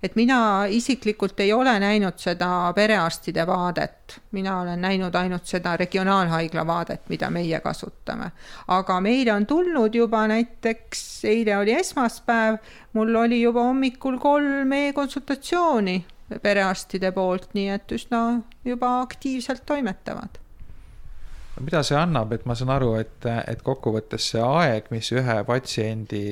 et 0.02 0.14
mina 0.14 0.66
isiklikult 0.70 1.40
ei 1.40 1.52
ole 1.52 1.72
näinud 1.80 2.18
seda 2.20 2.70
perearstide 2.76 3.46
vaadet, 3.48 4.18
mina 4.36 4.60
olen 4.60 4.80
näinud 4.80 5.14
ainult 5.14 5.46
seda 5.48 5.72
regionaalhaigla 5.76 6.66
vaadet, 6.66 7.08
mida 7.08 7.30
meie 7.30 7.60
kasutame. 7.60 8.30
aga 8.68 9.00
meile 9.00 9.32
on 9.32 9.46
tulnud 9.46 9.94
juba 9.94 10.26
näiteks, 10.28 11.24
eile 11.24 11.56
oli 11.56 11.72
esmaspäev, 11.80 12.58
mul 12.92 13.14
oli 13.14 13.42
juba 13.42 13.62
hommikul 13.62 14.18
kolm 14.18 14.72
e-konsultatsiooni 14.72 16.04
perearstide 16.42 17.12
poolt, 17.12 17.54
nii 17.54 17.68
et 17.68 17.92
üsna 17.92 18.42
juba 18.64 19.00
aktiivselt 19.00 19.66
toimetavad 19.66 20.45
mida 21.64 21.82
see 21.86 21.96
annab, 21.96 22.34
et 22.36 22.44
ma 22.48 22.54
saan 22.58 22.72
aru, 22.74 22.92
et, 23.00 23.26
et 23.48 23.62
kokkuvõttes 23.64 24.30
see 24.32 24.42
aeg, 24.42 24.90
mis 24.92 25.08
ühe 25.16 25.38
patsiendi 25.48 26.22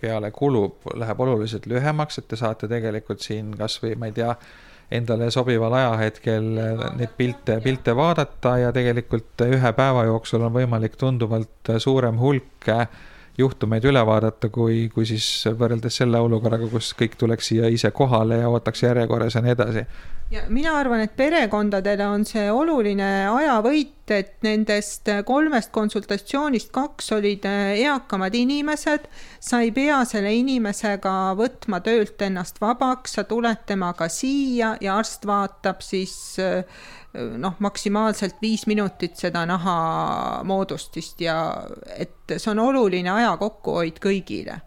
peale 0.00 0.30
kulub, 0.32 0.88
läheb 0.96 1.20
oluliselt 1.20 1.68
lühemaks, 1.70 2.20
et 2.20 2.28
te 2.30 2.38
saate 2.40 2.68
tegelikult 2.70 3.24
siin 3.24 3.52
kasvõi, 3.58 3.94
ma 4.00 4.08
ei 4.10 4.16
tea, 4.16 4.34
endale 4.90 5.28
sobival 5.30 5.74
ajahetkel 5.78 6.48
neid 6.98 7.12
pilte, 7.16 7.60
pilte 7.62 7.94
vaadata 7.94 8.56
ja 8.58 8.72
tegelikult 8.74 9.44
ühe 9.46 9.72
päeva 9.76 10.02
jooksul 10.08 10.42
on 10.48 10.56
võimalik 10.56 10.96
tunduvalt 10.98 11.70
suurem 11.78 12.18
hulk 12.18 12.70
juhtumeid 13.38 13.84
üle 13.86 14.02
vaadata, 14.06 14.50
kui, 14.52 14.88
kui 14.92 15.06
siis 15.06 15.26
võrreldes 15.56 16.00
selle 16.02 16.18
olukorraga, 16.20 16.66
kus 16.72 16.90
kõik 16.98 17.14
tuleks 17.20 17.52
siia 17.52 17.70
ise 17.70 17.92
kohale 17.94 18.40
ja 18.42 18.50
ootaks 18.50 18.82
järjekorras 18.82 19.38
ja 19.38 19.44
nii 19.44 19.54
edasi 19.54 19.84
ja 20.30 20.42
mina 20.48 20.76
arvan, 20.78 21.00
et 21.04 21.16
perekondadele 21.18 22.06
on 22.06 22.24
see 22.28 22.46
oluline 22.52 23.08
ajavõit, 23.30 23.96
et 24.10 24.32
nendest 24.42 25.06
kolmest 25.26 25.70
konsultatsioonist 25.74 26.70
kaks 26.74 27.12
olid 27.14 27.44
äh, 27.46 27.72
eakamad 27.84 28.34
inimesed, 28.34 29.06
sa 29.42 29.60
ei 29.64 29.70
pea 29.74 30.00
selle 30.08 30.32
inimesega 30.34 31.14
võtma 31.38 31.82
töölt 31.86 32.22
ennast 32.26 32.58
vabaks, 32.62 33.18
sa 33.18 33.26
tuled 33.26 33.66
temaga 33.66 34.10
siia 34.10 34.74
ja 34.82 34.96
arst 34.98 35.26
vaatab 35.30 35.82
siis 35.86 36.14
äh, 36.42 36.64
noh, 37.14 37.58
maksimaalselt 37.58 38.38
viis 38.42 38.66
minutit 38.70 39.18
seda 39.18 39.44
nahamoodustist 39.50 41.22
ja 41.26 41.36
et 41.98 42.36
see 42.36 42.50
on 42.54 42.62
oluline 42.70 43.10
aja 43.18 43.36
kokkuhoid 43.38 43.98
kõigile 44.02 44.60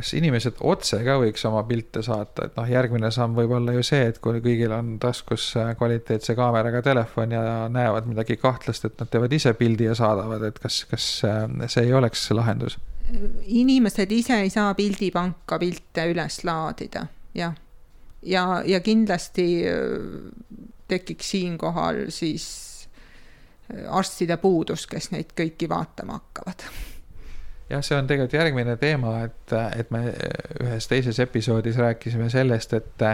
kas 0.00 0.14
inimesed 0.16 0.60
otse 0.64 1.02
ka 1.04 1.18
võiks 1.20 1.42
oma 1.48 1.60
pilte 1.68 2.02
saata, 2.04 2.48
et 2.48 2.56
noh, 2.56 2.68
järgmine 2.68 3.10
samm 3.12 3.36
võib 3.36 3.52
olla 3.58 3.74
ju 3.76 3.84
see, 3.84 4.06
et 4.08 4.20
kui 4.22 4.40
kõigil 4.40 4.72
on 4.72 4.94
taskus 5.02 5.50
äh, 5.60 5.74
kvaliteetse 5.76 6.36
kaameraga 6.38 6.80
telefon 6.84 7.34
ja 7.36 7.42
näevad 7.72 8.08
midagi 8.08 8.38
kahtlast, 8.40 8.86
et 8.88 8.96
nad 9.00 9.10
teevad 9.12 9.34
ise 9.36 9.52
pildi 9.58 9.90
ja 9.90 9.96
saadavad, 9.98 10.46
et 10.48 10.60
kas, 10.62 10.82
kas 10.90 11.08
äh, 11.28 11.44
see 11.68 11.88
ei 11.88 11.96
oleks 11.96 12.30
lahendus? 12.36 12.78
inimesed 13.50 14.12
ise 14.14 14.36
ei 14.38 14.52
saa 14.54 14.70
pildipanka 14.78 15.58
pilte 15.58 16.04
üles 16.12 16.36
laadida, 16.46 17.08
jah. 17.34 17.56
ja, 18.22 18.44
ja, 18.54 18.62
ja 18.76 18.80
kindlasti 18.84 19.48
äh, 19.66 20.54
tekiks 20.88 21.34
siinkohal 21.34 22.06
siis 22.14 22.46
arstide 23.70 24.40
puudus, 24.42 24.86
kes 24.90 25.12
neid 25.12 25.34
kõiki 25.38 25.68
vaatama 25.70 26.16
hakkavad 26.18 26.64
jah, 27.70 27.84
see 27.84 27.98
on 27.98 28.08
tegelikult 28.10 28.38
järgmine 28.38 28.76
teema, 28.80 29.20
et, 29.28 29.54
et 29.78 29.92
me 29.94 30.08
ühes 30.64 30.90
teises 30.90 31.20
episoodis 31.22 31.78
rääkisime 31.80 32.30
sellest, 32.32 32.74
et 32.74 33.06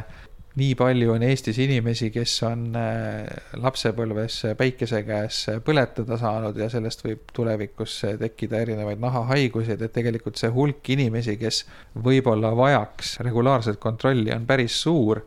nii 0.57 0.73
palju 0.79 1.13
on 1.13 1.25
Eestis 1.27 1.59
inimesi, 1.61 2.09
kes 2.15 2.33
on 2.49 2.65
äh, 2.81 3.27
lapsepõlves 3.61 4.39
päikese 4.57 5.03
käes 5.05 5.43
põletada 5.65 6.17
saanud 6.21 6.57
ja 6.57 6.71
sellest 6.73 7.05
võib 7.05 7.29
tulevikus 7.37 7.99
tekkida 8.21 8.63
erinevaid 8.65 9.03
nahahaiguseid, 9.03 9.85
et 9.85 9.93
tegelikult 9.93 10.41
see 10.41 10.51
hulk 10.53 10.93
inimesi, 10.97 11.37
kes 11.41 11.63
võib-olla 12.05 12.55
vajaks 12.57 13.19
regulaarset 13.27 13.81
kontrolli, 13.83 14.33
on 14.33 14.49
päris 14.49 14.81
suur. 14.83 15.21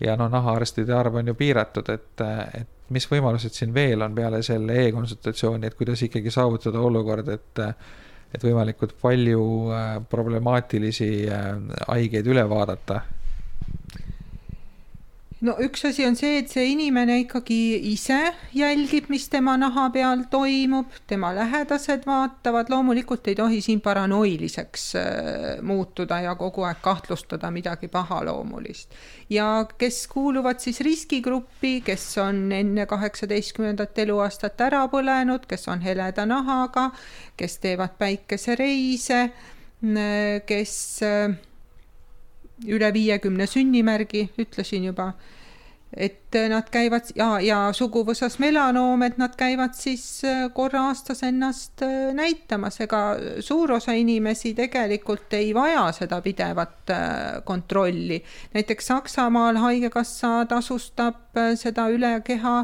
ja 0.00 0.16
no 0.16 0.28
nahaarstide 0.28 0.92
arv 0.92 1.14
on 1.16 1.32
ju 1.32 1.34
piiratud, 1.34 1.88
et, 1.88 2.24
et 2.60 2.92
mis 2.92 3.06
võimalused 3.08 3.54
siin 3.56 3.72
veel 3.74 4.02
on 4.04 4.14
peale 4.14 4.42
selle 4.44 4.76
e-konsultatsiooni, 4.82 5.66
et 5.66 5.74
kuidas 5.74 6.02
ikkagi 6.04 6.30
saavutada 6.30 6.80
olukord, 6.84 7.28
et 7.32 7.62
et 8.34 8.42
võimalikult 8.44 8.96
palju 9.02 9.42
äh, 9.74 9.84
problemaatilisi 10.10 11.10
äh, 11.30 11.52
haigeid 11.88 12.26
üle 12.32 12.46
vaadata? 12.50 13.02
No 15.44 15.52
üks 15.60 15.84
asi 15.84 16.04
on 16.06 16.16
see, 16.16 16.38
et 16.40 16.48
see 16.52 16.64
inimene 16.72 17.18
ikkagi 17.22 17.58
ise 17.92 18.18
jälgib, 18.56 19.10
mis 19.12 19.26
tema 19.32 19.56
naha 19.60 19.88
peal 19.92 20.24
toimub, 20.32 20.92
tema 21.10 21.32
lähedased 21.36 22.06
vaatavad, 22.08 22.70
loomulikult 22.72 23.28
ei 23.28 23.36
tohi 23.36 23.60
siin 23.64 23.82
paranoiliseks 23.84 24.86
äh, 24.96 25.04
muutuda 25.62 26.22
ja 26.24 26.34
kogu 26.40 26.64
aeg 26.64 26.80
kahtlustada 26.84 27.50
midagi 27.52 27.88
pahaloomulist. 27.92 28.94
ja 29.30 29.66
kes 29.78 30.06
kuuluvad 30.08 30.62
siis 30.62 30.80
riskigruppi, 30.80 31.80
kes 31.84 32.06
on 32.22 32.52
enne 32.52 32.86
kaheksateistkümnendat 32.86 33.98
eluaastat 33.98 34.60
ära 34.60 34.86
põlenud, 34.88 35.44
kes 35.48 35.68
on 35.68 35.84
heleda 35.84 36.24
nahaga, 36.26 36.90
kes 37.36 37.58
teevad 37.60 37.98
päikesereise, 37.98 39.20
kes 40.46 40.78
äh, 41.04 41.36
üle 42.64 42.92
viiekümne 42.94 43.46
sünnimärgi, 43.46 44.28
ütlesin 44.38 44.88
juba, 44.88 45.12
et 45.96 46.34
nad 46.50 46.66
käivad 46.72 47.08
ja, 47.16 47.28
ja 47.40 47.58
suguvõsas 47.76 48.38
melanoom, 48.42 49.04
et 49.06 49.20
nad 49.20 49.36
käivad 49.38 49.76
siis 49.78 50.04
äh, 50.26 50.46
korra 50.54 50.88
aastas 50.90 51.22
ennast 51.24 51.84
äh, 51.86 52.10
näitamas, 52.16 52.80
ega 52.84 53.02
suur 53.44 53.76
osa 53.78 53.94
inimesi 53.96 54.52
tegelikult 54.58 55.32
ei 55.38 55.54
vaja 55.54 55.86
seda 55.96 56.20
pidevat 56.24 56.92
kontrolli. 57.44 58.22
näiteks 58.54 58.86
Saksamaal 58.92 59.56
Haigekassa 59.62 60.44
tasustab 60.48 61.38
seda 61.54 61.88
üle 61.92 62.20
keha 62.24 62.58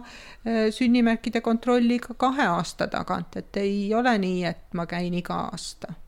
sünnimärkide 0.70 1.40
kontrolli 1.40 1.98
ka 2.02 2.14
kahe 2.14 2.46
aasta 2.48 2.88
tagant, 2.88 3.36
et 3.36 3.56
ei 3.56 3.94
ole 3.94 4.16
nii, 4.18 4.44
et 4.44 4.72
ma 4.74 4.86
käin 4.86 5.14
iga 5.14 5.44
aasta 5.52 6.01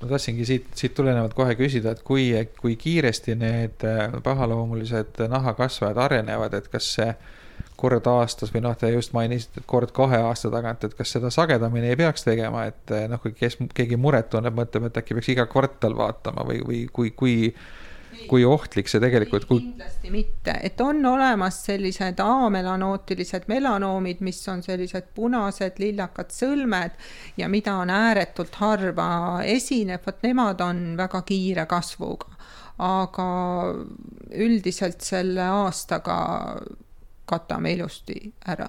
ma 0.00 0.10
tahtsingi 0.10 0.44
siit, 0.44 0.68
siit 0.76 0.94
tulenevalt 0.94 1.34
kohe 1.36 1.54
küsida, 1.56 1.94
et 1.96 2.02
kui, 2.04 2.28
kui 2.60 2.76
kiiresti 2.80 3.36
need 3.40 3.86
äh, 3.86 4.12
pahaloomulised 4.24 5.24
nahakasvajad 5.32 6.00
arenevad, 6.08 6.54
et 6.58 6.68
kas 6.72 6.90
see 6.98 7.10
kord 7.76 8.08
aastas 8.08 8.52
või 8.54 8.62
noh, 8.64 8.76
te 8.76 8.88
just 8.92 9.12
mainisite, 9.16 9.60
et 9.60 9.68
kord 9.68 9.92
kahe 9.96 10.20
aasta 10.28 10.50
tagant, 10.52 10.84
et 10.84 10.94
kas 10.96 11.12
seda 11.16 11.30
sagedamini 11.32 11.92
ei 11.92 11.98
peaks 12.00 12.24
tegema, 12.24 12.66
et 12.70 12.92
äh, 12.92 13.06
noh, 13.10 13.20
kui 13.22 13.34
kes, 13.36 13.58
keegi 13.76 13.98
muret 14.00 14.30
tunneb, 14.32 14.56
mõtleb, 14.56 14.88
et 14.90 15.00
äkki 15.02 15.16
peaks 15.16 15.32
iga 15.32 15.48
kvartal 15.50 15.96
vaatama 15.96 16.44
või, 16.48 16.62
või 16.66 16.84
kui, 16.92 17.12
kui 17.16 17.36
kui 18.28 18.44
ohtlik 18.44 18.88
see 18.90 19.02
tegelikult 19.02 19.46
kui...? 19.48 19.60
kindlasti 19.62 20.12
mitte, 20.12 20.54
et 20.68 20.80
on 20.80 21.04
olemas 21.06 21.58
sellised 21.68 22.20
A-melanootilised 22.22 23.48
melanoomid, 23.50 24.22
mis 24.26 24.40
on 24.52 24.62
sellised 24.66 25.10
punased 25.16 25.80
lillakad 25.82 26.32
sõlmed 26.34 26.96
ja 27.40 27.50
mida 27.52 27.76
on 27.82 27.92
ääretult 27.92 28.56
harva 28.62 29.10
esineb, 29.44 30.04
vot 30.06 30.24
nemad 30.26 30.64
on 30.64 30.82
väga 30.98 31.22
kiire 31.28 31.66
kasvuga. 31.70 32.32
aga 32.78 33.28
üldiselt 34.36 35.00
selle 35.00 35.46
aastaga 35.48 36.16
katame 37.24 37.72
ilusti 37.72 38.18
ära 38.52 38.68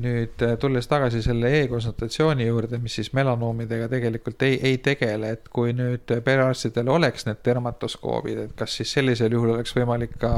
nüüd 0.00 0.42
äh, 0.42 0.54
tulles 0.58 0.86
tagasi 0.88 1.20
selle 1.22 1.50
e-konsultatsiooni 1.60 2.46
juurde, 2.46 2.78
mis 2.80 2.94
siis 2.96 3.12
melanoomidega 3.12 3.88
tegelikult 3.92 4.42
ei, 4.46 4.56
ei 4.62 4.78
tegele, 4.78 5.34
et 5.36 5.50
kui 5.52 5.74
nüüd 5.76 6.14
perearstidel 6.24 6.88
oleks 6.88 7.26
need 7.28 7.42
dermatoskoobid, 7.44 8.38
et 8.46 8.54
kas 8.56 8.78
siis 8.80 8.92
sellisel 8.96 9.34
juhul 9.36 9.52
oleks 9.56 9.76
võimalik 9.76 10.16
ka 10.22 10.32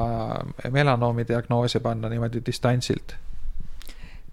melanoomi 0.75 1.27
diagnoose 1.29 1.81
panna 1.85 2.11
niimoodi 2.11 2.43
distantsilt? 2.47 3.17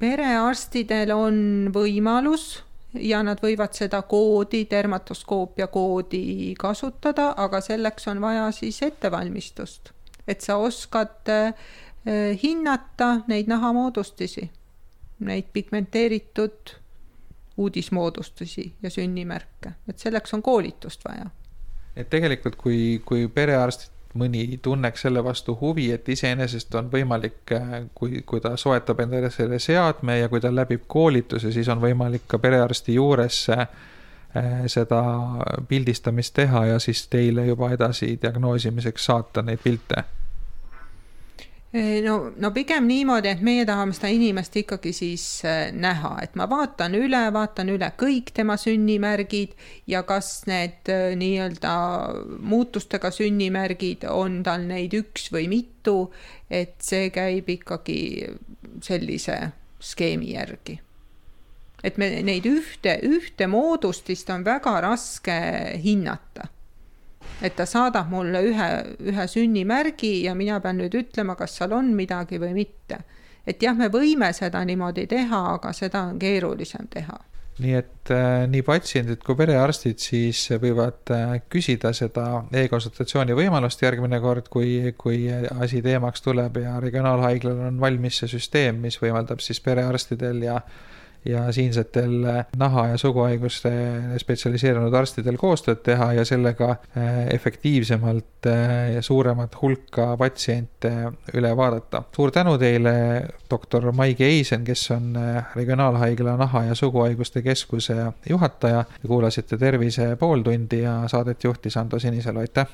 perearstidel 0.01 1.11
on 1.13 1.35
võimalus 1.73 2.63
ja 2.97 3.19
nad 3.21 3.37
võivad 3.43 3.75
seda 3.77 3.99
koodi, 4.01 4.63
dermatoskoopia 4.71 5.67
koodi 5.69 6.55
kasutada, 6.59 7.35
aga 7.37 7.61
selleks 7.61 8.09
on 8.09 8.23
vaja 8.23 8.47
siis 8.55 8.81
ettevalmistust, 8.81 9.93
et 10.27 10.41
sa 10.41 10.57
oskad 10.57 11.29
äh, 11.29 11.53
hinnata 12.41 13.19
neid 13.29 13.45
nahamoodustusi 13.53 14.49
neid 15.21 15.49
pigmenteeritud 15.53 16.75
uudismoodustusi 17.57 18.73
ja 18.83 18.89
sünnimärke, 18.89 19.73
et 19.89 19.99
selleks 19.99 20.33
on 20.33 20.41
koolitust 20.41 21.05
vaja. 21.05 21.29
et 21.95 22.09
tegelikult, 22.09 22.55
kui, 22.55 23.01
kui 23.05 23.27
perearst 23.27 23.91
mõni 24.15 24.59
tunneks 24.61 25.01
selle 25.01 25.23
vastu 25.23 25.57
huvi, 25.61 25.91
et 25.91 26.09
iseenesest 26.09 26.75
on 26.75 26.89
võimalik, 26.91 27.53
kui, 27.95 28.21
kui 28.25 28.41
ta 28.41 28.55
soetab 28.57 28.99
endale 28.99 29.29
selle 29.31 29.59
seadme 29.59 30.17
ja 30.19 30.29
kui 30.29 30.41
ta 30.41 30.51
läbib 30.55 30.87
koolituse, 30.87 31.51
siis 31.51 31.69
on 31.69 31.81
võimalik 31.81 32.27
ka 32.27 32.39
perearsti 32.39 32.95
juures 32.95 33.43
eh, 33.49 33.67
seda 34.67 35.03
pildistamist 35.67 36.33
teha 36.33 36.65
ja 36.73 36.79
siis 36.79 37.05
teile 37.07 37.45
juba 37.45 37.71
edasi 37.75 38.17
diagnoosimiseks 38.21 39.05
saata 39.05 39.41
neid 39.41 39.60
pilte 39.63 40.03
no, 41.73 42.15
no 42.36 42.51
pigem 42.51 42.88
niimoodi, 42.89 43.31
et 43.31 43.41
meie 43.45 43.63
tahame 43.67 43.95
seda 43.95 44.12
inimest 44.12 44.57
ikkagi 44.60 44.91
siis 44.95 45.25
äh, 45.47 45.69
näha, 45.71 46.17
et 46.23 46.36
ma 46.39 46.47
vaatan 46.51 46.97
üle, 46.99 47.21
vaatan 47.34 47.71
üle 47.71 47.91
kõik 47.99 48.34
tema 48.36 48.57
sünnimärgid 48.60 49.55
ja 49.91 50.03
kas 50.07 50.43
need 50.51 50.91
äh, 50.91 51.13
nii-öelda 51.19 51.73
muutustega 52.43 53.13
sünnimärgid 53.15 54.05
on 54.12 54.41
tal 54.47 54.67
neid 54.67 54.95
üks 54.99 55.29
või 55.31 55.47
mitu, 55.51 56.12
et 56.51 56.75
see 56.84 57.10
käib 57.15 57.49
ikkagi 57.55 57.99
sellise 58.84 59.39
skeemi 59.81 60.36
järgi. 60.36 60.79
et 61.84 61.97
me 61.97 62.12
neid 62.21 62.45
ühte, 62.45 62.99
ühte 63.01 63.47
moodustist 63.49 64.29
on 64.29 64.43
väga 64.45 64.75
raske 64.84 65.38
hinnata 65.81 66.51
et 67.41 67.55
ta 67.55 67.65
saadab 67.65 68.10
mulle 68.10 68.43
ühe, 68.47 68.69
ühe 69.12 69.27
sünnimärgi 69.27 70.13
ja 70.25 70.36
mina 70.36 70.60
pean 70.62 70.79
nüüd 70.81 70.95
ütlema, 70.97 71.36
kas 71.39 71.57
seal 71.57 71.73
on 71.77 71.93
midagi 71.97 72.39
või 72.41 72.53
mitte. 72.57 73.03
et 73.47 73.63
jah, 73.63 73.75
me 73.75 73.89
võime 73.89 74.34
seda 74.34 74.63
niimoodi 74.65 75.07
teha, 75.07 75.43
aga 75.55 75.73
seda 75.73 76.05
on 76.12 76.19
keerulisem 76.19 76.88
teha 76.89 77.19
nii 77.62 77.73
et 77.77 78.12
äh, 78.13 78.45
nii 78.49 78.63
patsiendid 78.65 79.21
kui 79.25 79.36
perearstid 79.38 79.99
siis 80.01 80.39
võivad 80.62 81.12
äh, 81.13 81.34
küsida 81.51 81.91
seda 81.95 82.45
e-konsultatsiooni 82.63 83.36
võimalust 83.38 83.84
järgmine 83.84 84.21
kord, 84.23 84.47
kui, 84.53 84.93
kui 84.97 85.25
asi 85.31 85.81
teemaks 85.86 86.23
tuleb 86.25 86.62
ja 86.63 86.77
regionaalhaiglal 86.84 87.67
on 87.67 87.81
valmis 87.81 88.21
see 88.21 88.31
süsteem, 88.31 88.81
mis 88.86 88.97
võimaldab 89.01 89.43
siis 89.43 89.62
perearstidel 89.63 90.41
ja 90.47 90.62
ja 91.25 91.51
siinsetel 91.51 92.23
eh, 92.23 92.45
naha- 92.57 92.88
ja 92.88 92.97
suguhaiguste 92.97 93.71
spetsialiseerunud 94.17 94.93
arstidel 94.93 95.38
koostööd 95.38 95.84
teha 95.86 96.12
ja 96.13 96.25
sellega 96.25 96.75
eh, 96.95 97.27
efektiivsemalt 97.36 98.49
eh, 98.49 98.93
ja 98.95 99.01
suuremat 99.01 99.55
hulka 99.62 100.17
patsiente 100.17 100.91
üle 101.34 101.55
vaadata. 101.57 102.03
suur 102.15 102.31
tänu 102.31 102.57
teile, 102.57 102.93
doktor 103.49 103.91
Maigi 103.91 104.23
Eisen, 104.23 104.63
kes 104.63 104.91
on 104.91 105.17
Regionaalhaigla 105.55 106.38
Naha- 106.38 106.65
ja 106.69 106.75
Suguhaiguste 106.75 107.41
Keskuse 107.41 107.95
juhataja. 108.29 108.86
kuulasite 109.07 109.57
Tervise 109.57 110.15
pooltundi 110.15 110.81
ja 110.81 111.03
saadet 111.07 111.43
juhtis 111.43 111.77
Ando 111.77 111.99
Sinisalu, 111.99 112.39
aitäh! 112.39 112.67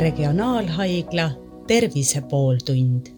regionaalhaigla 0.00 1.45
Tervise 1.66 2.22
pooltund 2.22 3.15